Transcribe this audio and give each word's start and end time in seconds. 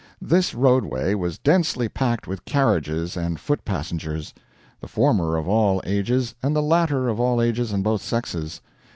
This 0.19 0.55
roadway 0.55 1.13
was 1.13 1.37
densely 1.37 1.87
packed 1.87 2.25
with 2.27 2.43
carriages 2.43 3.15
and 3.15 3.39
foot 3.39 3.63
passengers; 3.63 4.33
the 4.79 4.87
former 4.87 5.35
of 5.37 5.47
all 5.47 5.79
ages, 5.85 6.33
and 6.41 6.55
the 6.55 6.63
latter 6.63 7.07
of 7.07 7.19
all 7.19 7.39
ages 7.39 7.71
and 7.71 7.83
both 7.83 8.01
sexes. 8.01 8.61